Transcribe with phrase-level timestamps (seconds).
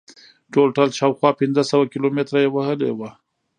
[0.53, 3.09] ټولټال شاوخوا پنځه سوه کیلومتره یې وهلې وه.